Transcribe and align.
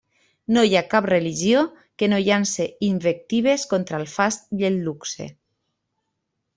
No 0.55 0.61
hi 0.67 0.71
ha 0.77 0.81
cap 0.93 1.07
religió 1.11 1.61
que 2.03 2.09
no 2.15 2.19
llance 2.29 2.67
invectives 2.89 3.69
contra 3.75 4.03
el 4.03 4.09
fast 4.17 4.53
i 4.63 4.71
el 4.73 4.85
luxe. 4.91 5.33